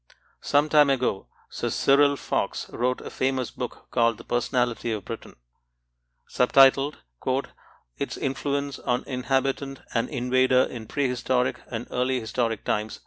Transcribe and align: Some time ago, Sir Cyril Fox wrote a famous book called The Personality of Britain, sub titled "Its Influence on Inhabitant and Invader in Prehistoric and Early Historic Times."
Some 0.41 0.67
time 0.67 0.89
ago, 0.89 1.27
Sir 1.51 1.69
Cyril 1.69 2.15
Fox 2.15 2.67
wrote 2.71 3.01
a 3.01 3.11
famous 3.11 3.51
book 3.51 3.85
called 3.91 4.17
The 4.17 4.23
Personality 4.23 4.91
of 4.91 5.05
Britain, 5.05 5.35
sub 6.27 6.53
titled 6.53 6.97
"Its 7.99 8.17
Influence 8.17 8.79
on 8.79 9.03
Inhabitant 9.05 9.81
and 9.93 10.09
Invader 10.09 10.63
in 10.63 10.87
Prehistoric 10.87 11.61
and 11.67 11.85
Early 11.91 12.19
Historic 12.19 12.63
Times." 12.65 12.99